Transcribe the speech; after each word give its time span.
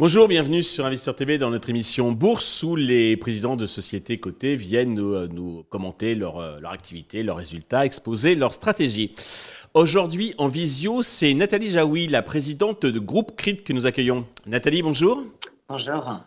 Bonjour, 0.00 0.28
bienvenue 0.28 0.62
sur 0.62 0.86
Investir 0.86 1.14
TV 1.14 1.36
dans 1.36 1.50
notre 1.50 1.68
émission 1.68 2.12
Bourse 2.12 2.62
où 2.62 2.74
les 2.74 3.18
présidents 3.18 3.54
de 3.54 3.66
sociétés 3.66 4.18
cotées 4.18 4.56
viennent 4.56 4.94
nous, 4.94 5.12
euh, 5.12 5.62
commenter 5.68 6.14
leur, 6.14 6.38
euh, 6.38 6.58
leur, 6.58 6.72
activité, 6.72 7.22
leurs 7.22 7.36
résultats, 7.36 7.84
exposer 7.84 8.34
leur 8.34 8.54
stratégie. 8.54 9.14
Aujourd'hui 9.74 10.34
en 10.38 10.48
visio, 10.48 11.02
c'est 11.02 11.34
Nathalie 11.34 11.68
Jaoui, 11.68 12.06
la 12.06 12.22
présidente 12.22 12.86
de 12.86 12.98
Groupe 12.98 13.36
CRIT 13.36 13.62
que 13.62 13.74
nous 13.74 13.84
accueillons. 13.84 14.24
Nathalie, 14.46 14.80
bonjour. 14.80 15.22
Bonjour. 15.68 16.22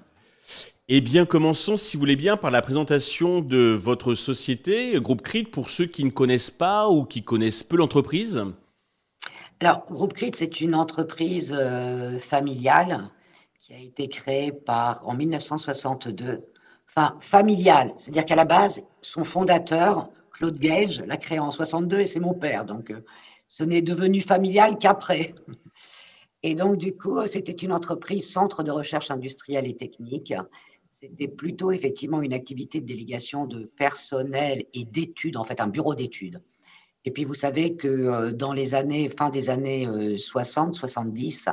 Eh 0.90 1.00
bien, 1.00 1.26
commençons, 1.26 1.78
si 1.78 1.96
vous 1.96 2.02
voulez 2.02 2.18
bien, 2.18 2.36
par 2.36 2.52
la 2.52 2.62
présentation 2.62 3.40
de 3.40 3.72
votre 3.72 4.16
société, 4.16 5.00
Groupe 5.00 5.22
CRIT, 5.22 5.46
pour 5.46 5.70
ceux 5.70 5.86
qui 5.86 6.04
ne 6.04 6.10
connaissent 6.10 6.52
pas 6.52 6.90
ou 6.90 7.06
qui 7.06 7.24
connaissent 7.24 7.64
peu 7.64 7.78
l'entreprise. 7.78 8.44
Alors, 9.62 9.86
Groupe 9.90 10.12
CRIT, 10.12 10.36
c'est 10.36 10.60
une 10.60 10.76
entreprise 10.76 11.56
euh, 11.58 12.20
familiale 12.20 13.10
qui 13.58 13.74
a 13.74 13.78
été 13.78 14.10
créé 14.10 14.52
par, 14.52 15.08
en 15.08 15.14
1962, 15.14 16.44
enfin 16.90 17.18
familial, 17.22 17.94
c'est-à-dire 17.96 18.26
qu'à 18.26 18.36
la 18.36 18.44
base, 18.44 18.86
son 19.02 19.24
fondateur, 19.24 20.10
Claude 20.34 20.58
Gage, 20.58 21.02
l'a 21.08 21.16
créé 21.16 21.40
en 21.40 21.52
62 21.52 22.02
et 22.02 22.08
c'est 22.08 22.20
mon 22.20 22.34
père, 22.34 22.66
donc 22.66 22.92
euh, 22.92 23.06
ce 23.48 23.64
n'est 23.64 23.82
devenu 23.82 24.20
familial 24.20 24.78
qu'après. 24.78 25.34
Et 26.46 26.56
donc, 26.56 26.76
du 26.76 26.94
coup, 26.94 27.26
c'était 27.26 27.54
une 27.54 27.72
entreprise 27.72 28.30
centre 28.30 28.64
de 28.64 28.72
recherche 28.72 29.12
industrielle 29.12 29.66
et 29.66 29.78
technique. 29.78 30.34
C'était 31.04 31.28
plutôt 31.28 31.74
effectivement 31.74 32.22
une 32.22 32.32
activité 32.32 32.80
de 32.80 32.86
délégation 32.86 33.46
de 33.46 33.66
personnel 33.66 34.64
et 34.74 34.86
d'études, 34.86 35.36
en 35.36 35.44
fait, 35.44 35.60
un 35.60 35.68
bureau 35.68 35.96
d'études. 35.96 36.42
Et 37.04 37.12
puis, 37.12 37.26
vous 37.26 37.34
savez 37.34 37.76
que 37.76 37.90
euh, 37.90 38.32
dans 38.32 38.54
les 38.54 38.74
années, 38.74 39.10
fin 39.10 39.30
des 39.30 39.50
années 39.50 39.86
60, 40.18 40.70
euh, 40.70 40.72
70, 40.72 41.50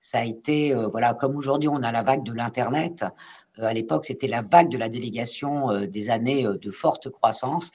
ça 0.00 0.18
a 0.18 0.24
été, 0.24 0.72
euh, 0.72 0.88
voilà, 0.88 1.12
comme 1.12 1.36
aujourd'hui 1.36 1.68
on 1.68 1.82
a 1.82 1.92
la 1.92 2.02
vague 2.02 2.24
de 2.24 2.32
l'Internet, 2.32 3.04
à 3.58 3.74
l'époque 3.74 4.06
c'était 4.06 4.26
la 4.26 4.40
vague 4.40 4.70
de 4.70 4.78
la 4.78 4.88
délégation 4.88 5.86
des 5.86 6.08
années 6.08 6.44
de 6.44 6.70
forte 6.70 7.10
croissance 7.10 7.70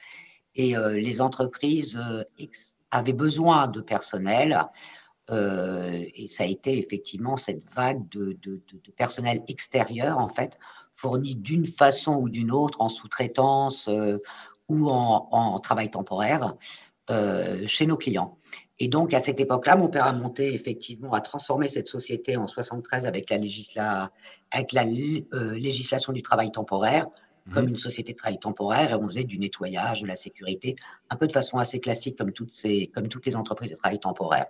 et 0.54 0.74
les 0.92 1.22
entreprises 1.22 1.98
avaient 2.90 3.14
besoin 3.14 3.66
de 3.66 3.80
personnel. 3.80 4.66
Et 5.30 6.26
ça 6.26 6.44
a 6.44 6.46
été 6.46 6.76
effectivement 6.78 7.36
cette 7.36 7.62
vague 7.74 8.08
de, 8.08 8.36
personnel 8.96 9.42
extérieur, 9.48 10.18
en 10.18 10.28
fait, 10.28 10.58
fourni 10.92 11.36
d'une 11.36 11.66
façon 11.66 12.14
ou 12.16 12.28
d'une 12.28 12.50
autre, 12.50 12.80
en 12.80 12.88
sous-traitance 12.88 13.88
ou 14.68 14.88
en, 14.88 15.28
en, 15.30 15.58
travail 15.60 15.90
temporaire, 15.90 16.56
chez 17.66 17.86
nos 17.86 17.96
clients. 17.96 18.38
Et 18.82 18.88
donc, 18.88 19.12
à 19.12 19.22
cette 19.22 19.38
époque-là, 19.38 19.76
mon 19.76 19.88
père 19.88 20.06
a 20.06 20.12
monté, 20.14 20.54
effectivement, 20.54 21.12
a 21.12 21.20
transformé 21.20 21.68
cette 21.68 21.86
société 21.86 22.38
en 22.38 22.46
73 22.46 23.04
avec 23.04 23.28
la, 23.74 24.10
avec 24.50 24.72
la 24.72 24.84
euh, 24.84 25.54
législation 25.54 26.14
du 26.14 26.22
travail 26.22 26.50
temporaire, 26.50 27.06
mhm. 27.44 27.54
comme 27.54 27.68
une 27.68 27.76
société 27.76 28.14
de 28.14 28.16
travail 28.16 28.38
temporaire, 28.38 28.92
et 28.92 28.94
on 28.94 29.06
faisait 29.06 29.24
du 29.24 29.38
nettoyage, 29.38 30.00
de 30.00 30.06
la 30.06 30.16
sécurité, 30.16 30.76
un 31.10 31.16
peu 31.16 31.26
de 31.26 31.32
façon 31.32 31.58
assez 31.58 31.78
classique, 31.78 32.16
comme 32.16 32.32
toutes, 32.32 32.52
ces, 32.52 32.86
comme 32.86 33.08
toutes 33.08 33.26
les 33.26 33.36
entreprises 33.36 33.70
de 33.70 33.76
travail 33.76 34.00
temporaire. 34.00 34.46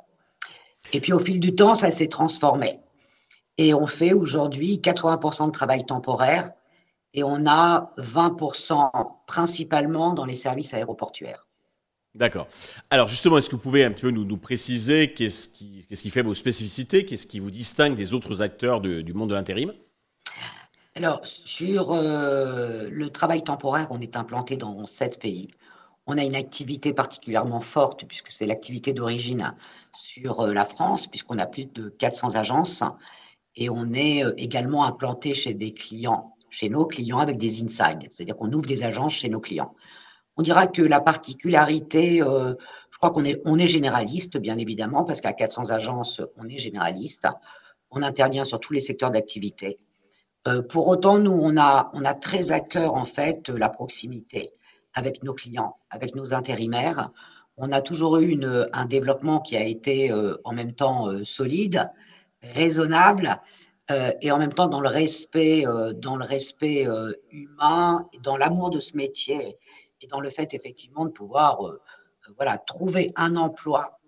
Et 0.93 1.01
puis, 1.01 1.13
au 1.13 1.19
fil 1.19 1.41
du 1.41 1.55
temps, 1.55 1.75
ça 1.75 1.91
s'est 1.91 2.09
transformé. 2.09 2.81
Et 3.59 3.75
on 3.75 3.87
fait 3.87 4.13
aujourd'hui 4.13 4.81
80% 4.83 5.47
de 5.47 5.53
travail 5.53 5.85
temporaire, 5.85 6.53
et 7.15 7.23
on 7.23 7.47
a 7.47 7.93
20% 7.99 8.91
principalement 9.27 10.15
dans 10.15 10.25
les 10.25 10.37
services 10.37 10.75
aéroportuaires. 10.75 11.47
D'accord. 12.15 12.49
Alors 12.91 13.07
justement, 13.07 13.39
est-ce 13.39 13.49
que 13.49 13.55
vous 13.55 13.63
pouvez 13.63 13.85
un 13.85 13.93
peu 13.93 14.11
nous, 14.11 14.25
nous 14.25 14.37
préciser 14.37 15.13
qu'est-ce 15.13 15.49
qui, 15.49 16.11
fait 16.11 16.23
vos 16.23 16.35
spécificités, 16.35 17.05
qu'est-ce 17.05 17.27
qui 17.27 17.39
vous 17.39 17.53
distingue 17.53 17.95
des 17.95 18.15
autres 18.15 18.43
acteurs 18.43 18.81
du 18.81 19.13
monde 19.13 19.31
de 19.31 19.35
l'intérim? 19.35 19.73
Alors 20.97 21.21
sur 21.25 21.93
euh, 21.93 22.89
le 22.91 23.11
travail 23.11 23.45
temporaire, 23.45 23.87
on 23.91 24.01
est 24.01 24.17
implanté 24.17 24.57
dans 24.57 24.87
sept 24.87 25.21
pays. 25.21 25.51
On 26.13 26.19
a 26.19 26.25
une 26.25 26.35
activité 26.35 26.93
particulièrement 26.93 27.61
forte 27.61 28.05
puisque 28.05 28.33
c'est 28.33 28.45
l'activité 28.45 28.93
d'origine 28.93 29.55
sur 29.95 30.41
euh, 30.41 30.53
la 30.53 30.65
France, 30.65 31.07
puisqu'on 31.07 31.39
a 31.39 31.47
plus 31.47 31.67
de 31.67 31.89
400 31.89 32.35
agences 32.35 32.83
et 33.55 33.71
on 33.71 33.93
est 33.93 34.25
euh, 34.25 34.35
également 34.37 34.85
implanté 34.85 35.35
chez 35.35 35.55
des 35.55 35.73
clients, 35.73 36.35
chez 36.51 36.69
nos 36.69 36.85
clients 36.85 37.21
avec 37.21 37.39
des 37.39 37.63
inside, 37.63 38.09
c'est-à-dire 38.11 38.37
qu'on 38.37 38.53
ouvre 38.53 38.67
des 38.67 38.83
agences 38.83 39.13
chez 39.13 39.29
nos 39.29 39.39
clients. 39.39 39.73
On 40.37 40.43
dira 40.43 40.67
que 40.67 40.83
la 40.83 40.99
particularité, 40.99 42.21
euh, 42.23 42.55
je 42.91 42.99
crois 42.99 43.11
qu'on 43.13 43.25
est, 43.25 43.67
généraliste, 43.69 44.37
bien 44.37 44.59
évidemment, 44.59 45.05
parce 45.05 45.21
qu'à 45.21 45.33
400 45.33 45.71
agences, 45.71 46.23
on 46.37 46.49
est 46.49 46.59
généraliste. 46.59 47.29
On 47.93 48.03
intervient 48.03 48.43
sur 48.43 48.59
tous 48.59 48.73
les 48.73 48.81
secteurs 48.81 49.13
d'activité. 49.13 49.79
Pour 50.71 50.89
autant, 50.89 51.19
nous, 51.19 51.39
on 51.41 51.57
a, 51.57 51.91
on 51.93 52.05
a 52.05 52.15
très 52.15 52.51
à 52.51 52.61
cœur, 52.61 52.95
en 52.95 53.05
fait, 53.05 53.49
la 53.49 53.69
proximité 53.69 54.55
avec 54.95 55.23
nos 55.23 55.35
clients, 55.35 55.77
avec 55.91 56.15
nos 56.15 56.35
intérimaires. 56.35 57.11
On 57.57 57.73
a 57.73 57.81
toujours 57.81 58.19
eu 58.19 58.39
un 58.73 58.85
développement 58.87 59.41
qui 59.41 59.57
a 59.57 59.65
été 59.65 60.11
euh, 60.11 60.37
en 60.45 60.53
même 60.53 60.73
temps 60.73 61.09
solide, 61.25 61.91
raisonnable, 62.43 63.41
et 64.21 64.31
en 64.31 64.39
même 64.39 64.53
temps 64.53 64.69
dans 64.69 64.79
le 64.79 64.89
respect, 64.89 65.65
dans 65.97 66.15
le 66.15 66.25
respect 66.25 66.87
humain, 67.33 68.07
dans 68.23 68.37
l'amour 68.37 68.71
de 68.71 68.79
ce 68.79 68.97
métier 68.97 69.59
et 70.01 70.07
dans 70.07 70.21
le 70.21 70.31
fait 70.31 70.55
effectivement 70.55 71.05
de 71.05 71.11
pouvoir 71.11 71.67
euh, 71.67 71.81
euh, 72.29 72.33
voilà, 72.37 72.59
trouver 72.59 73.11
un 73.17 73.37
emploi 73.37 73.99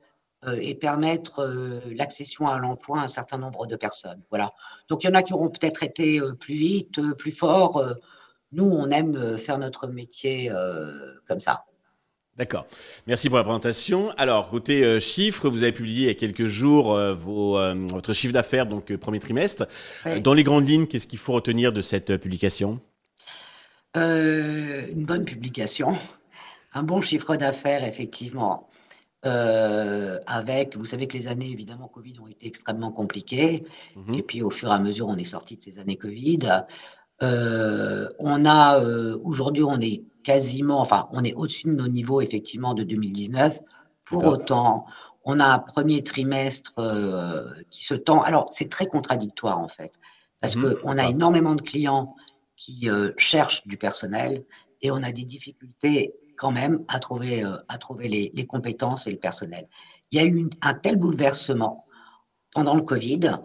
euh, 0.45 0.59
et 0.61 0.75
permettre 0.75 1.45
l'accession 1.87 2.49
à 2.49 2.59
l'emploi 2.59 3.01
à 3.01 3.05
un 3.05 3.09
certain 3.09 3.39
nombre 3.39 3.67
de 3.67 3.77
personnes. 3.77 4.23
Voilà. 4.31 4.53
Donc 4.89 5.05
il 5.05 5.09
y 5.09 5.11
en 5.11 5.15
a 5.15 5.23
qui 5.23 5.33
auront 5.33 5.51
peut-être 5.51 5.83
été 5.83 6.21
plus 6.41 6.55
vite, 6.55 7.01
plus 7.17 7.33
forts. 7.33 7.85
Nous, 8.53 8.65
on 8.65 8.91
aime 8.91 9.37
faire 9.39 9.59
notre 9.59 9.87
métier 9.87 10.51
comme 11.27 11.41
ça. 11.41 11.65
D'accord. 12.37 12.67
Merci 13.07 13.29
pour 13.29 13.39
la 13.39 13.45
présentation. 13.45 14.11
Alors, 14.17 14.49
côté 14.49 15.01
chiffres, 15.01 15.49
vous 15.49 15.63
avez 15.63 15.73
publié 15.73 16.03
il 16.03 16.07
y 16.07 16.11
a 16.11 16.15
quelques 16.15 16.47
jours 16.47 16.99
vos, 17.15 17.59
votre 17.89 18.13
chiffre 18.13 18.33
d'affaires, 18.33 18.67
donc 18.67 18.95
premier 18.97 19.19
trimestre. 19.19 19.67
Dans 20.23 20.35
les 20.35 20.45
grandes 20.45 20.69
lignes, 20.69 20.87
qu'est-ce 20.87 21.07
qu'il 21.07 21.19
faut 21.19 21.33
retenir 21.33 21.73
de 21.73 21.83
cette 21.83 22.17
publication? 22.19 22.81
Euh, 23.97 24.87
une 24.91 25.05
bonne 25.05 25.25
publication, 25.25 25.97
un 26.75 26.83
bon 26.83 27.01
chiffre 27.01 27.37
d'affaires, 27.37 27.85
effectivement. 27.85 28.69
Euh, 29.25 30.19
avec, 30.27 30.77
vous 30.77 30.85
savez 30.85 31.07
que 31.07 31.17
les 31.17 31.29
années 31.29 31.49
évidemment 31.49 31.87
Covid 31.87 32.19
ont 32.19 32.27
été 32.27 32.45
extrêmement 32.45 32.91
compliquées, 32.91 33.65
mhm. 33.95 34.15
et 34.15 34.23
puis 34.23 34.43
au 34.43 34.51
fur 34.51 34.69
et 34.69 34.73
à 34.73 34.81
mesure 34.81 35.07
on 35.07 35.17
est 35.17 35.25
sorti 35.25 35.57
de 35.57 35.63
ces 35.63 35.79
années 35.79 35.97
Covid. 35.97 36.65
Euh, 37.23 38.09
on 38.19 38.45
a 38.45 38.81
aujourd'hui 39.23 39.63
on 39.63 39.81
est 39.81 40.03
quasiment, 40.25 40.81
enfin 40.81 41.09
on 41.13 41.25
est 41.25 41.35
au-dessus 41.35 41.67
de 41.67 41.73
nos 41.73 41.89
niveaux 41.89 42.21
effectivement 42.21 42.75
de 42.75 42.83
2019. 42.83 43.61
Pour 44.05 44.27
autant, 44.27 44.87
on 45.25 45.39
a 45.41 45.47
un 45.47 45.59
premier 45.59 46.03
trimestre 46.03 46.73
qui 47.71 47.85
se 47.85 47.95
tend. 47.95 48.23
Alors 48.23 48.47
c'est 48.53 48.69
très 48.69 48.87
contradictoire 48.87 49.59
en 49.59 49.69
fait, 49.69 49.93
parce 50.41 50.57
mhm. 50.57 50.75
qu'on 50.77 50.99
a 50.99 51.09
énormément 51.09 51.55
de 51.55 51.63
clients 51.63 52.15
qui 52.63 52.89
euh, 52.89 53.13
cherchent 53.17 53.67
du 53.67 53.77
personnel 53.77 54.45
et 54.83 54.93
on 54.93 55.03
a 55.03 55.11
des 55.11 55.25
difficultés 55.25 56.15
quand 56.37 56.53
même 56.53 56.85
à 56.87 57.01
trouver, 57.01 57.45
euh, 57.45 57.57
à 57.69 57.77
trouver 57.79 58.09
les, 58.09 58.47
compétences 58.47 59.07
et 59.07 59.11
le 59.11 59.19
personnel. 59.19 59.69
Il 60.11 60.21
y 60.21 60.25
a 60.25 60.27
eu 60.27 60.49
un 60.61 60.75
tel 60.75 60.97
bouleversement 60.97 61.87
pendant 62.55 62.77
le 62.77 62.83
Covid 62.83 63.39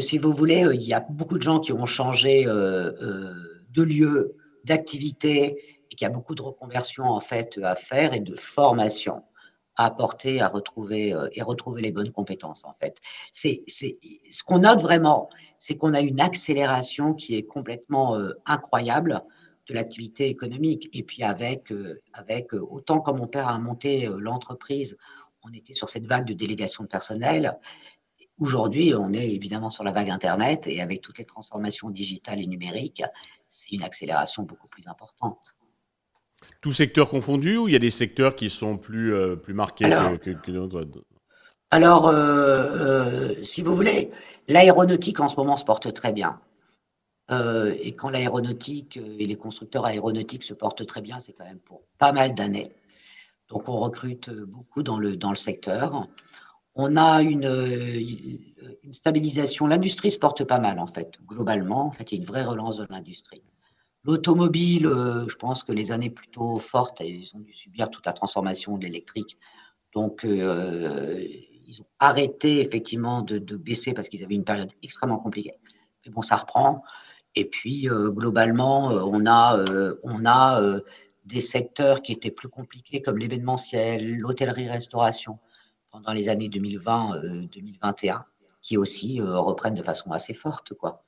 si 0.00 0.18
vous 0.18 0.32
voulez, 0.32 0.64
euh, 0.64 0.74
il 0.74 0.82
y 0.82 0.94
a 0.94 1.00
beaucoup 1.00 1.38
de 1.38 1.42
gens 1.42 1.60
qui 1.60 1.72
ont 1.72 1.86
changé 1.86 2.44
de 2.44 3.82
lieu, 3.82 4.36
d'activité 4.64 5.78
et 5.90 5.94
qu'il 5.94 6.06
y 6.06 6.10
a 6.10 6.12
beaucoup 6.12 6.34
de 6.34 6.42
reconversion 6.42 7.04
en 7.04 7.20
fait 7.20 7.58
à 7.62 7.74
faire 7.74 8.14
et 8.14 8.20
de 8.20 8.34
formation 8.34 9.22
à 9.76 9.86
apporter, 9.86 10.40
à 10.40 10.48
retrouver 10.48 11.14
et 11.32 11.42
retrouver 11.42 11.82
les 11.82 11.92
bonnes 11.92 12.10
compétences 12.10 12.64
en 12.64 12.74
fait. 12.80 12.98
C'est 13.30 13.62
ce 13.68 14.42
qu'on 14.42 14.60
note 14.60 14.80
vraiment, 14.80 15.28
c'est 15.58 15.76
qu'on 15.76 15.94
a 15.94 16.00
une 16.00 16.20
accélération 16.20 17.14
qui 17.14 17.36
est 17.36 17.44
complètement 17.44 18.16
euh, 18.16 18.32
incroyable 18.46 19.22
de 19.68 19.74
l'activité 19.74 20.28
économique. 20.28 20.88
Et 20.92 21.02
puis 21.02 21.22
avec, 21.22 21.72
euh, 21.72 22.00
avec 22.12 22.54
euh, 22.54 22.64
autant 22.70 23.00
comme 23.00 23.18
mon 23.18 23.26
père 23.26 23.48
a 23.48 23.58
monté 23.58 24.08
l'entreprise, 24.18 24.96
on 25.42 25.52
était 25.52 25.74
sur 25.74 25.88
cette 25.88 26.06
vague 26.06 26.26
de 26.26 26.34
délégation 26.34 26.84
de 26.84 26.88
personnel. 26.88 27.58
Aujourd'hui, 28.38 28.94
on 28.94 29.12
est 29.14 29.28
évidemment 29.30 29.70
sur 29.70 29.82
la 29.82 29.92
vague 29.92 30.10
Internet 30.10 30.66
et 30.66 30.82
avec 30.82 31.00
toutes 31.00 31.18
les 31.18 31.24
transformations 31.24 31.88
digitales 31.88 32.38
et 32.38 32.46
numériques, 32.46 33.02
c'est 33.48 33.70
une 33.72 33.82
accélération 33.82 34.42
beaucoup 34.42 34.68
plus 34.68 34.86
importante. 34.88 35.56
Tous 36.60 36.72
secteurs 36.72 37.08
confondus 37.08 37.56
ou 37.56 37.68
il 37.68 37.72
y 37.72 37.76
a 37.76 37.80
des 37.80 37.90
secteurs 37.90 38.36
qui 38.36 38.50
sont 38.50 38.76
plus, 38.76 39.14
plus 39.42 39.54
marqués 39.54 39.88
que, 40.20 40.32
que 40.32 40.50
d'autres? 40.50 40.86
alors, 41.70 42.08
euh, 42.08 42.14
euh, 42.14 43.42
si 43.42 43.62
vous 43.62 43.74
voulez, 43.74 44.12
l'aéronautique 44.48 45.18
en 45.20 45.28
ce 45.28 45.36
moment 45.36 45.56
se 45.56 45.64
porte 45.64 45.92
très 45.92 46.12
bien. 46.12 46.40
et 47.30 47.92
quand 47.96 48.10
l'aéronautique 48.10 48.98
et 48.98 49.26
les 49.26 49.36
constructeurs 49.36 49.84
aéronautiques 49.84 50.44
se 50.44 50.54
portent 50.54 50.86
très 50.86 51.00
bien, 51.00 51.18
c'est 51.18 51.32
quand 51.32 51.44
même 51.44 51.58
pour 51.58 51.82
pas 51.98 52.12
mal 52.12 52.34
d'années. 52.34 52.72
Donc 53.48 53.68
on 53.68 53.76
recrute 53.76 54.30
beaucoup 54.30 54.82
dans 54.82 54.98
le, 54.98 55.16
dans 55.16 55.30
le 55.30 55.36
secteur. 55.36 56.06
On 56.76 56.96
a 56.96 57.22
une, 57.22 57.44
une 57.44 58.92
stabilisation. 58.92 59.66
L'industrie 59.66 60.12
se 60.12 60.18
porte 60.18 60.44
pas 60.44 60.58
mal 60.58 60.78
en 60.78 60.86
fait, 60.86 61.18
globalement. 61.26 61.86
En 61.86 61.90
fait, 61.90 62.12
il 62.12 62.16
y 62.16 62.18
a 62.18 62.20
une 62.20 62.28
vraie 62.28 62.44
relance 62.44 62.76
de 62.76 62.86
l'industrie. 62.88 63.42
L'automobile, 64.06 64.86
euh, 64.86 65.26
je 65.28 65.34
pense 65.34 65.64
que 65.64 65.72
les 65.72 65.90
années 65.90 66.10
plutôt 66.10 66.60
fortes, 66.60 67.00
ils 67.00 67.28
ont 67.34 67.40
dû 67.40 67.52
subir 67.52 67.90
toute 67.90 68.06
la 68.06 68.12
transformation 68.12 68.78
de 68.78 68.84
l'électrique. 68.84 69.36
Donc, 69.92 70.24
euh, 70.24 71.18
ils 71.66 71.82
ont 71.82 71.86
arrêté 71.98 72.60
effectivement 72.60 73.22
de, 73.22 73.38
baisser 73.56 73.94
parce 73.94 74.08
qu'ils 74.08 74.22
avaient 74.22 74.36
une 74.36 74.44
période 74.44 74.70
extrêmement 74.84 75.18
compliquée. 75.18 75.54
Mais 76.04 76.12
bon, 76.12 76.22
ça 76.22 76.36
reprend. 76.36 76.84
Et 77.34 77.46
puis, 77.46 77.90
euh, 77.90 78.10
globalement, 78.10 78.90
on 78.90 79.26
a, 79.26 79.64
on 80.04 80.24
a 80.24 80.80
des 81.24 81.40
secteurs 81.40 82.00
qui 82.00 82.12
étaient 82.12 82.30
plus 82.30 82.48
compliqués 82.48 83.02
comme 83.02 83.18
l'événementiel, 83.18 84.18
l'hôtellerie-restauration 84.18 85.40
pendant 85.96 86.12
les 86.12 86.28
années 86.28 86.48
2020-2021, 86.48 88.22
qui 88.60 88.76
aussi 88.76 89.20
reprennent 89.22 89.74
de 89.74 89.82
façon 89.82 90.12
assez 90.12 90.34
forte, 90.34 90.74
quoi. 90.74 91.02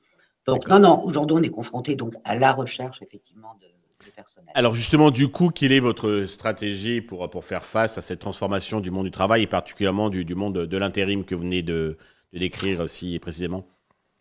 Donc 0.46 0.67
non, 0.67 0.79
non, 0.79 1.05
aujourd'hui 1.05 1.37
on 1.38 1.43
est 1.43 1.50
confronté 1.50 1.94
donc 1.94 2.14
à 2.25 2.35
la 2.35 2.52
recherche 2.52 3.02
effectivement 3.02 3.55
de, 3.61 3.67
personnel. 4.12 4.50
Alors 4.55 4.75
justement, 4.75 5.11
du 5.11 5.29
coup, 5.29 5.50
quelle 5.50 5.73
est 5.73 5.81
votre 5.81 6.25
stratégie 6.25 7.02
pour, 7.02 7.29
pour 7.29 7.44
faire 7.44 7.64
face 7.64 7.99
à 7.99 8.02
cette 8.02 8.20
transformation 8.20 8.81
du 8.81 8.90
monde 8.90 9.05
du 9.05 9.11
travail 9.11 9.43
et 9.43 9.46
particulièrement 9.46 10.08
du, 10.08 10.25
du 10.25 10.35
monde 10.35 10.55
de, 10.55 10.76
l'intérim 10.79 11.26
que 11.26 11.34
vous 11.34 11.43
venez 11.43 11.62
de, 11.62 11.99
décrire 12.32 12.81
aussi 12.81 13.19
précisément? 13.19 13.67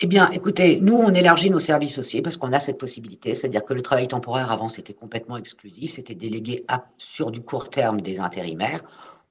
Eh 0.01 0.07
bien, 0.07 0.29
écoutez, 0.31 0.81
nous, 0.81 0.95
on 0.95 1.13
élargit 1.13 1.49
nos 1.49 1.59
services 1.59 1.97
aussi 1.97 2.21
parce 2.21 2.35
qu'on 2.35 2.51
a 2.51 2.59
cette 2.59 2.77
possibilité. 2.77 3.33
C'est-à-dire 3.33 3.63
que 3.63 3.73
le 3.73 3.81
travail 3.81 4.09
temporaire, 4.09 4.51
avant, 4.51 4.67
c'était 4.67 4.93
complètement 4.93 5.37
exclusif. 5.37 5.93
C'était 5.93 6.13
délégué 6.13 6.65
sur 6.97 7.31
du 7.31 7.41
court 7.41 7.69
terme 7.69 8.01
des 8.01 8.19
intérimaires. 8.19 8.83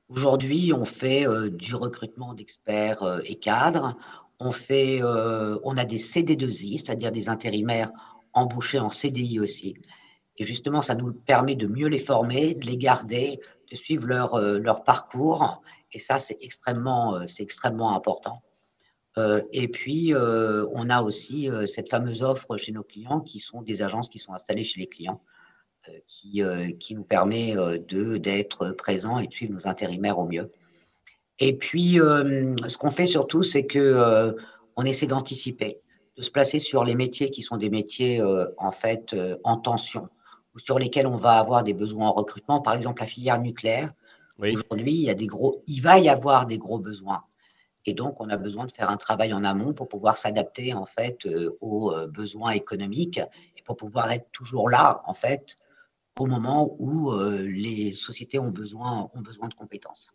Aujourd'hui, 0.08 0.72
on 0.72 0.84
fait 0.84 1.26
euh, 1.26 1.50
du 1.50 1.74
recrutement 1.74 2.32
d'experts 2.32 3.02
euh, 3.02 3.20
et 3.24 3.36
cadres. 3.36 3.96
On, 4.38 4.52
fait, 4.52 5.02
euh, 5.02 5.58
on 5.64 5.76
a 5.76 5.84
des 5.84 5.98
CD2I, 5.98 6.78
c'est-à-dire 6.78 7.10
des 7.10 7.28
intérimaires 7.28 7.90
embauchés 8.32 8.78
en 8.78 8.88
CDI 8.88 9.40
aussi. 9.40 9.74
Et 10.36 10.46
justement, 10.46 10.80
ça 10.80 10.94
nous 10.94 11.12
permet 11.12 11.56
de 11.56 11.66
mieux 11.66 11.88
les 11.88 11.98
former, 11.98 12.54
de 12.54 12.66
les 12.66 12.76
garder, 12.76 13.40
de 13.68 13.76
suivre 13.76 14.06
leur, 14.06 14.84
parcours. 14.84 15.62
Et 15.90 15.98
ça, 15.98 16.20
c'est 16.20 16.36
extrêmement, 16.40 17.26
c'est 17.26 17.42
extrêmement 17.42 17.96
important. 17.96 18.42
et 19.16 19.66
puis, 19.68 20.12
on 20.14 20.90
a 20.90 21.02
aussi 21.02 21.48
cette 21.64 21.88
fameuse 21.88 22.22
offre 22.22 22.58
chez 22.58 22.72
nos 22.72 22.82
clients 22.82 23.22
qui 23.22 23.40
sont 23.40 23.62
des 23.62 23.80
agences 23.80 24.10
qui 24.10 24.18
sont 24.18 24.34
installées 24.34 24.64
chez 24.64 24.78
les 24.78 24.88
clients, 24.88 25.22
qui, 26.06 26.42
qui 26.78 26.94
nous 26.94 27.04
permet 27.04 27.54
de, 27.54 28.16
d'être 28.16 28.70
présents 28.70 29.18
et 29.18 29.26
de 29.26 29.32
suivre 29.32 29.52
nos 29.52 29.66
intérimaires 29.66 30.18
au 30.18 30.26
mieux. 30.26 30.50
Et 31.38 31.54
puis, 31.54 32.00
euh, 32.00 32.52
ce 32.66 32.78
qu'on 32.78 32.90
fait 32.90 33.06
surtout, 33.06 33.42
c'est 33.42 33.66
que 33.66 33.78
euh, 33.78 34.32
on 34.76 34.84
essaie 34.84 35.06
d'anticiper, 35.06 35.80
de 36.16 36.22
se 36.22 36.30
placer 36.30 36.58
sur 36.58 36.84
les 36.84 36.94
métiers 36.94 37.30
qui 37.30 37.42
sont 37.42 37.56
des 37.56 37.68
métiers 37.68 38.20
euh, 38.20 38.46
en 38.56 38.70
fait 38.70 39.14
en 39.44 39.58
tension 39.58 40.08
ou 40.54 40.58
sur 40.58 40.78
lesquels 40.78 41.06
on 41.06 41.16
va 41.16 41.32
avoir 41.32 41.62
des 41.62 41.74
besoins 41.74 42.08
en 42.08 42.12
recrutement. 42.12 42.60
Par 42.60 42.74
exemple, 42.74 43.02
la 43.02 43.06
filière 43.06 43.40
nucléaire. 43.40 43.92
Aujourd'hui, 44.38 44.92
il 44.92 45.02
y 45.02 45.10
a 45.10 45.14
des 45.14 45.26
gros, 45.26 45.62
il 45.66 45.80
va 45.80 45.98
y 45.98 46.08
avoir 46.10 46.46
des 46.46 46.58
gros 46.58 46.78
besoins. 46.78 47.24
Et 47.86 47.94
donc, 47.94 48.20
on 48.20 48.28
a 48.28 48.36
besoin 48.36 48.66
de 48.66 48.72
faire 48.72 48.90
un 48.90 48.96
travail 48.96 49.32
en 49.32 49.44
amont 49.44 49.72
pour 49.72 49.88
pouvoir 49.88 50.18
s'adapter 50.18 50.74
en 50.74 50.84
fait 50.84 51.26
aux 51.60 51.94
besoins 52.08 52.50
économiques 52.50 53.18
et 53.56 53.62
pour 53.62 53.76
pouvoir 53.76 54.12
être 54.12 54.26
toujours 54.32 54.68
là 54.68 55.02
en 55.06 55.14
fait 55.14 55.56
au 56.18 56.26
moment 56.26 56.76
où 56.78 57.12
les 57.18 57.90
sociétés 57.90 58.38
ont 58.38 58.50
besoin, 58.50 59.10
ont 59.14 59.20
besoin 59.20 59.48
de 59.48 59.54
compétences. 59.54 60.14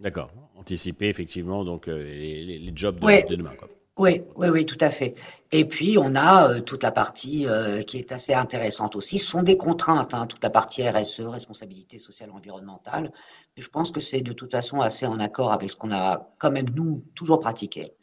D'accord. 0.00 0.30
Anticiper 0.56 1.08
effectivement 1.08 1.64
donc 1.64 1.88
euh, 1.88 2.02
les, 2.02 2.72
jobs 2.74 3.00
de, 3.00 3.34
demain. 3.34 3.52
Oui, 3.96 4.20
oui, 4.34 4.48
oui, 4.48 4.66
tout 4.66 4.76
à 4.82 4.90
fait. 4.90 5.14
Et 5.52 5.64
puis 5.64 5.96
on 5.98 6.14
a 6.14 6.50
euh, 6.50 6.60
toute 6.60 6.82
la 6.82 6.92
partie 6.92 7.46
euh, 7.46 7.80
qui 7.80 7.96
est 7.96 8.12
assez 8.12 8.34
intéressante 8.34 8.94
aussi. 8.94 9.18
Ce 9.18 9.26
sont 9.26 9.42
des 9.42 9.56
contraintes, 9.56 10.12
hein, 10.12 10.26
toute 10.26 10.42
la 10.44 10.50
partie 10.50 10.86
RSE, 10.86 11.20
responsabilité 11.22 11.98
sociale 11.98 12.30
environnementale. 12.30 13.10
Je 13.56 13.68
pense 13.68 13.90
que 13.90 14.00
c'est 14.00 14.20
de 14.20 14.34
toute 14.34 14.50
façon 14.50 14.80
assez 14.80 15.06
en 15.06 15.18
accord 15.18 15.50
avec 15.50 15.70
ce 15.70 15.76
qu'on 15.76 15.92
a 15.92 16.28
quand 16.38 16.50
même 16.50 16.68
nous 16.74 17.02
toujours 17.14 17.40
pratiqué. 17.40 17.94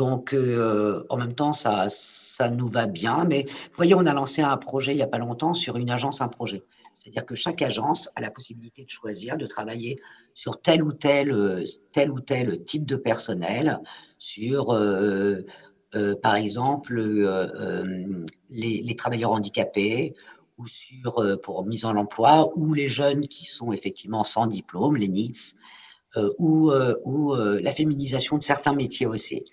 Donc 0.00 0.34
en 0.34 1.16
même 1.16 1.34
temps, 1.34 1.52
ça, 1.52 1.86
ça 1.90 2.48
nous 2.48 2.68
va 2.68 2.86
bien. 2.86 3.24
Mais 3.24 3.42
vous 3.42 3.76
voyez, 3.76 3.94
on 3.94 4.06
a 4.06 4.14
lancé 4.14 4.40
un 4.40 4.56
projet 4.56 4.92
il 4.92 4.96
n'y 4.96 5.02
a 5.02 5.06
pas 5.06 5.18
longtemps 5.18 5.52
sur 5.52 5.76
une 5.76 5.90
agence, 5.90 6.22
un 6.22 6.28
projet. 6.28 6.62
C'est-à-dire 6.94 7.24
que 7.24 7.34
chaque 7.34 7.62
agence 7.62 8.10
a 8.14 8.20
la 8.20 8.30
possibilité 8.30 8.84
de 8.84 8.90
choisir 8.90 9.38
de 9.38 9.46
travailler 9.46 10.00
sur 10.34 10.60
tel 10.60 10.82
ou 10.82 10.92
tel, 10.92 11.32
euh, 11.32 11.64
tel 11.92 12.10
ou 12.10 12.20
tel 12.20 12.64
type 12.64 12.84
de 12.84 12.96
personnel, 12.96 13.80
sur, 14.18 14.70
euh, 14.74 15.46
euh, 15.94 16.14
par 16.16 16.34
exemple, 16.34 17.00
les, 18.50 18.96
travailleurs 18.96 19.32
handicapés 19.32 20.14
ou 20.58 20.66
sur 20.66 21.40
pour 21.42 21.64
mise 21.64 21.86
en 21.86 21.96
emploi, 21.96 22.52
ou 22.54 22.74
les 22.74 22.88
jeunes 22.88 23.28
qui 23.28 23.46
sont 23.46 23.72
effectivement 23.72 24.24
sans 24.24 24.46
diplôme, 24.46 24.96
les 24.96 25.08
NITS, 25.08 25.56
ou 26.38 26.70
la 26.70 27.72
féminisation 27.72 28.36
de 28.36 28.42
certains 28.42 28.74
métiers 28.74 29.06
aussi. 29.06 29.44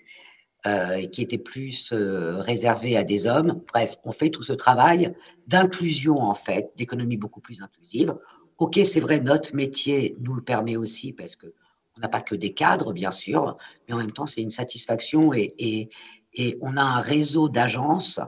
Euh, 0.66 1.06
qui 1.06 1.22
était 1.22 1.38
plus 1.38 1.92
euh, 1.92 2.40
réservé 2.40 2.96
à 2.96 3.04
des 3.04 3.28
hommes. 3.28 3.62
Bref, 3.72 3.96
on 4.02 4.10
fait 4.10 4.28
tout 4.28 4.42
ce 4.42 4.52
travail 4.52 5.14
d'inclusion, 5.46 6.18
en 6.18 6.34
fait, 6.34 6.72
d'économie 6.76 7.16
beaucoup 7.16 7.40
plus 7.40 7.62
inclusive. 7.62 8.16
OK, 8.58 8.80
c'est 8.84 8.98
vrai, 8.98 9.20
notre 9.20 9.54
métier 9.54 10.16
nous 10.20 10.34
le 10.34 10.42
permet 10.42 10.76
aussi 10.76 11.12
parce 11.12 11.36
que 11.36 11.54
on 11.96 12.00
n'a 12.00 12.08
pas 12.08 12.20
que 12.20 12.34
des 12.34 12.54
cadres, 12.54 12.92
bien 12.92 13.12
sûr, 13.12 13.56
mais 13.86 13.94
en 13.94 13.98
même 13.98 14.10
temps, 14.10 14.26
c'est 14.26 14.42
une 14.42 14.50
satisfaction 14.50 15.32
et, 15.32 15.54
et, 15.58 15.90
et, 16.34 16.58
on 16.60 16.76
a 16.76 16.82
un 16.82 17.00
réseau 17.00 17.48
d'agences 17.48 18.18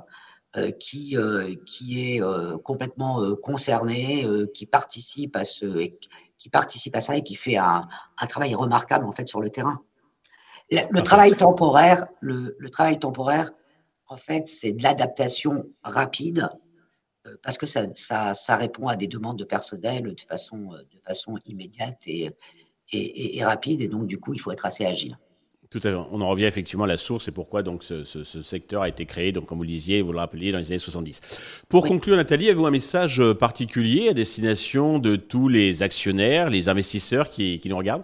euh, 0.56 0.70
qui, 0.70 1.16
euh, 1.16 1.56
qui 1.66 2.14
est 2.14 2.22
euh, 2.22 2.58
complètement 2.58 3.34
concerné, 3.42 4.24
qui 4.54 4.66
participe 4.66 5.34
à 5.34 5.42
ce, 5.42 5.90
qui 6.38 6.48
participe 6.48 6.94
à 6.94 7.00
ça 7.00 7.16
et 7.16 7.24
qui 7.24 7.34
fait 7.34 7.56
un, 7.56 7.88
un 8.16 8.26
travail 8.26 8.54
remarquable 8.54 9.04
en 9.04 9.12
fait 9.12 9.28
sur 9.28 9.40
le 9.40 9.50
terrain. 9.50 9.82
Le, 10.70 11.02
travail 11.02 11.37
temporaire, 11.37 12.06
le, 12.20 12.70
travail 12.70 12.99
temporaire, 12.99 13.50
en 14.06 14.17
fait, 14.17 14.46
c'est 14.49 14.72
de 14.72 14.82
l'adaptation 14.82 15.67
rapide 15.82 16.49
euh, 17.26 17.37
parce 17.43 17.58
que 17.58 17.67
ça, 17.67 17.87
ça, 18.34 18.56
répond 18.56 18.88
à 18.88 18.96
des 18.96 19.06
demandes 19.06 19.38
de 19.38 19.44
personnel 19.44 20.14
de 20.14 20.20
façon, 20.28 20.70
de 20.72 21.00
façon 21.05 21.38
immédiate 21.47 21.99
et, 22.06 22.30
et, 22.92 23.44
rapide. 23.44 23.83
Et 23.83 23.88
donc, 23.88 24.06
du 24.06 24.18
coup, 24.18 24.33
il 24.33 24.40
faut 24.40 24.52
être 24.52 24.66
assez 24.66 24.87
agile. 24.87 25.18
Tout 25.71 25.78
à 25.78 25.83
fait. 25.83 25.94
On 25.94 26.21
en 26.21 26.28
revient 26.28 26.47
effectivement 26.47 26.85
à 26.85 26.88
la 26.88 26.97
source 26.97 27.28
et 27.28 27.30
pourquoi 27.30 27.62
donc 27.62 27.85
ce, 27.85 28.04
secteur 28.04 28.83
a 28.83 28.88
été 28.88 29.06
créé, 29.06 29.30
donc 29.30 29.47
comme 29.47 29.59
vous 29.59 29.64
le 29.64 29.71
disiez, 29.71 30.02
vous 30.02 30.12
le 30.12 30.18
rappeliez, 30.18 30.50
dans 30.50 30.59
les 30.59 30.66
années 30.66 30.78
70. 30.78 31.21
Pour 31.68 31.87
conclure, 31.87 32.16
Nathalie, 32.16 32.47
avez-vous 32.47 32.66
un 32.66 32.73
message 32.73 33.23
particulier 33.35 34.09
à 34.09 34.12
destination 34.12 34.99
de 34.99 35.14
tous 35.14 35.49
les 35.49 35.85
actionnaires, 35.85 36.50
les 36.50 36.68
investisseurs 36.68 37.30
qui, 37.30 37.61
qui 37.61 37.68
nous 37.68 37.76
regardent? 37.76 38.02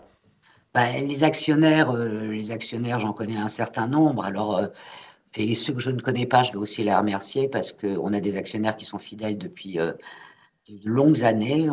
Bah, 0.76 0.92
les 0.92 1.25
actionnaires, 1.25 1.90
euh, 1.90 2.30
les 2.30 2.52
actionnaires, 2.52 3.00
j'en 3.00 3.14
connais 3.14 3.38
un 3.38 3.49
certain 3.49 3.88
nombre. 3.88 4.26
Alors, 4.26 4.59
euh, 4.59 4.66
et 5.35 5.54
ceux 5.54 5.73
que 5.73 5.80
je 5.80 5.90
ne 5.90 6.02
connais 6.02 6.26
pas, 6.26 6.42
je 6.42 6.52
vais 6.52 6.59
aussi 6.59 6.85
les 6.85 6.95
remercier 6.95 7.49
parce 7.49 7.73
qu'on 7.73 8.12
a 8.12 8.21
des 8.21 8.37
actionnaires 8.37 8.76
qui 8.76 8.85
sont 8.85 8.99
fidèles 8.99 9.38
depuis 9.38 9.80
euh, 9.80 9.95
de 10.68 10.90
longues 10.90 11.25
années. 11.25 11.64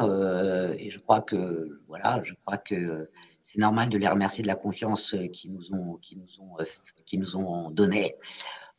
et 0.79 0.89
je 0.89 0.99
crois 0.99 1.19
que, 1.19 1.81
voilà, 1.89 2.21
je 2.23 2.33
crois 2.45 2.57
que 2.57 3.09
c'est 3.41 3.59
normal 3.59 3.89
de 3.89 3.97
les 3.97 4.07
remercier 4.07 4.41
de 4.41 4.47
la 4.47 4.55
confiance 4.55 5.13
qu'ils 5.33 5.51
nous 5.51 7.35
ont, 7.35 7.69
donnée. 7.71 8.15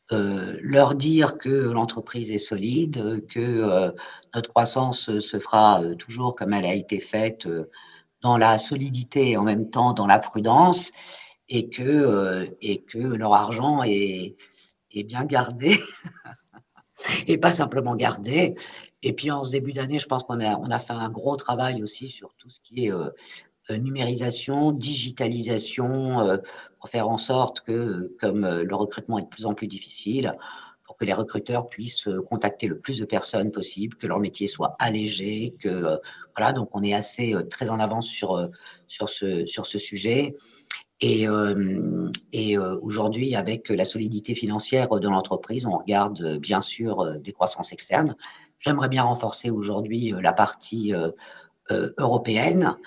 leur 0.09 0.95
dire 0.95 1.37
que 1.37 1.49
l'entreprise 1.49 2.31
est 2.31 2.39
solide, 2.39 3.27
que 3.27 3.93
notre 4.33 4.49
croissance 4.49 5.19
se 5.19 5.37
fera 5.39 5.83
toujours 5.99 6.35
comme 6.35 6.53
elle 6.53 6.65
a 6.65 6.73
été 6.73 6.99
faite 6.99 7.47
dans 8.25 8.39
la 8.39 8.57
solidité 8.57 9.29
et 9.29 9.37
en 9.37 9.43
même 9.43 9.69
temps 9.69 9.93
dans 9.93 10.07
la 10.07 10.17
prudence 10.17 10.91
et 11.47 11.69
que, 11.69 11.83
euh, 11.83 12.47
et 12.59 12.81
que 12.81 12.97
leur 12.97 13.35
argent 13.35 13.83
est, 13.83 14.35
bien 15.05 15.25
gardé 15.25 15.77
et 17.27 17.37
pas 17.37 17.53
simplement 17.53 17.95
gardé. 17.95 18.55
Et 19.03 19.13
puis 19.13 19.29
en 19.29 19.43
ce 19.43 19.51
début 19.51 19.73
d'année, 19.73 19.99
je 19.99 20.07
pense 20.07 20.23
qu'on 20.23 20.39
a, 20.39 20.57
on 20.57 20.71
a 20.71 20.79
fait 20.79 20.93
un 20.93 21.09
gros 21.09 21.35
travail 21.35 21.83
aussi 21.83 22.09
sur 22.09 22.33
tout 22.39 22.49
ce 22.49 22.59
qui 22.61 22.85
est 22.85 22.91
euh, 22.91 23.11
euh, 23.69 23.77
numérisation, 23.77 24.71
digitalisation, 24.71 26.39
pour 26.79 26.89
faire 26.89 27.07
en 27.07 27.19
sorte 27.19 27.61
que, 27.61 28.15
comme 28.19 28.43
le 28.43 28.75
recrutement 28.75 29.19
est 29.19 29.23
de 29.23 29.27
plus 29.27 29.45
en 29.45 29.53
plus 29.53 29.67
difficile, 29.67 30.35
que 30.97 31.05
les 31.05 31.13
recruteurs 31.13 31.67
puissent 31.67 32.07
euh, 32.07 32.21
contacter 32.21 32.67
le 32.67 32.79
plus 32.79 32.99
de 32.99 33.05
personnes 33.05 33.51
possible, 33.51 33.97
que 33.97 34.07
leur 34.07 34.19
métier 34.19 34.47
soit 34.47 34.75
allégé, 34.79 35.55
que 35.59 35.69
euh, 35.69 35.97
voilà, 36.35 36.53
donc 36.53 36.69
on 36.73 36.83
est 36.83 36.93
assez 36.93 37.33
euh, 37.33 37.43
très 37.43 37.69
en 37.69 37.79
avance 37.79 38.07
sur 38.07 38.49
sur 38.87 39.09
ce 39.09 39.45
sur 39.45 39.65
ce 39.65 39.79
sujet. 39.79 40.35
Et, 41.01 41.27
aujourd'hui, 42.81 43.35
avec 43.35 43.69
la 43.69 43.85
solidité 43.85 44.33
financière 44.33 44.87
de 44.89 45.07
l'entreprise, 45.07 45.65
on 45.65 45.77
regarde 45.77 46.37
bien 46.37 46.61
sûr 46.61 47.19
des 47.19 47.33
croissances 47.33 47.73
externes. 47.73 48.15
J'aimerais 48.59 48.87
bien 48.87 49.03
renforcer 49.03 49.49
aujourd'hui 49.51 50.13
la 50.19 50.31
partie 50.31 50.93
européenne. 51.69 52.77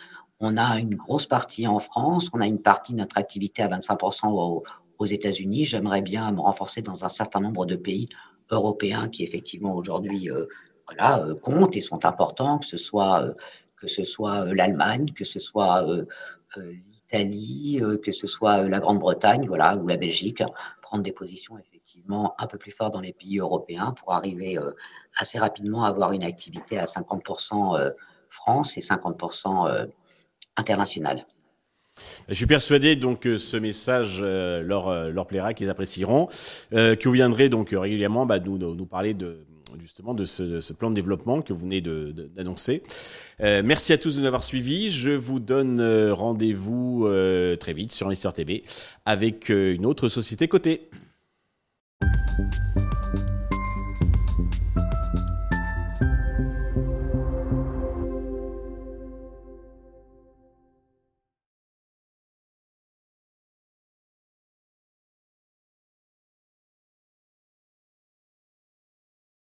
On 0.40 0.56
a 0.56 0.78
une 0.80 0.94
grosse 0.96 1.26
partie 1.26 1.66
en 1.66 1.78
France, 1.78 2.30
on 2.32 2.40
a 2.40 2.46
une 2.46 2.62
partie 2.62 2.92
de 2.92 2.98
notre 2.98 3.18
activité 3.18 3.62
à 3.62 3.68
25% 3.68 4.28
aux, 4.28 4.64
aux 4.98 5.06
États-Unis. 5.06 5.64
J'aimerais 5.64 6.02
bien 6.02 6.30
me 6.32 6.40
renforcer 6.40 6.82
dans 6.82 7.04
un 7.04 7.08
certain 7.08 7.40
nombre 7.40 7.66
de 7.66 7.76
pays 7.76 8.08
européens 8.50 9.08
qui 9.08 9.22
effectivement 9.22 9.74
aujourd'hui 9.74 10.30
euh, 10.30 10.46
euh, 11.00 11.34
comptent 11.36 11.76
et 11.76 11.80
sont 11.80 12.04
importants, 12.04 12.58
que 12.58 12.66
ce 12.66 12.76
soit, 12.76 13.32
euh, 13.82 14.54
l'Allemagne, 14.54 15.06
que 15.14 15.24
ce 15.24 15.38
soit 15.38 15.86
l'Italie, 16.56 17.80
que 18.02 18.10
ce 18.10 18.26
soit 18.26 18.62
la 18.62 18.80
Grande-Bretagne 18.80 19.46
voilà, 19.46 19.76
ou 19.76 19.86
la 19.86 19.96
Belgique, 19.96 20.42
prendre 20.82 21.02
des 21.02 21.12
positions 21.12 21.58
effectivement 21.58 22.34
un 22.38 22.46
peu 22.46 22.56
plus 22.58 22.70
fortes 22.70 22.94
dans 22.94 23.00
les 23.00 23.12
pays 23.12 23.38
européens 23.38 23.92
pour 23.92 24.14
arriver 24.14 24.58
assez 25.16 25.38
rapidement 25.38 25.84
à 25.84 25.88
avoir 25.88 26.12
une 26.12 26.24
activité 26.24 26.78
à 26.78 26.86
50% 26.86 27.92
France 28.30 28.78
et 28.78 28.80
50% 28.80 29.88
internationale. 30.56 31.26
Je 32.28 32.34
suis 32.34 32.46
persuadé 32.46 32.96
donc 32.96 33.20
que 33.20 33.38
ce 33.38 33.56
message 33.56 34.18
euh, 34.20 34.62
leur, 34.62 34.88
euh, 34.88 35.10
leur 35.10 35.26
plaira, 35.26 35.54
qu'ils 35.54 35.70
apprécieront, 35.70 36.28
euh, 36.74 36.94
que 36.94 37.08
vous 37.08 37.14
viendrez 37.14 37.48
donc 37.48 37.70
régulièrement 37.72 38.26
bah, 38.26 38.38
nous, 38.38 38.86
parler 38.86 39.14
de 39.14 39.38
justement 39.80 40.14
de 40.14 40.24
ce, 40.24 40.72
plan 40.72 40.90
de 40.90 40.94
développement 40.94 41.42
que 41.42 41.52
vous 41.52 41.60
venez 41.60 41.80
d'annoncer. 41.80 42.82
Merci 43.40 43.92
à 43.92 43.98
tous 43.98 44.16
de 44.16 44.20
nous 44.20 44.26
avoir 44.26 44.42
suivis. 44.42 44.90
Je 44.90 45.10
vous 45.10 45.40
donne 45.40 45.82
rendez-vous 46.10 47.06
très 47.60 47.74
vite 47.74 47.92
sur 47.92 48.06
Investor 48.06 48.32
TV 48.32 48.64
avec 49.04 49.50
une 49.50 49.84
autre 49.84 50.08
société 50.08 50.48
cotée. 50.48 50.88